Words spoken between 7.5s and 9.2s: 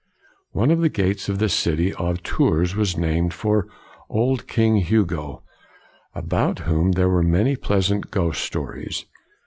pleasant ghost stories.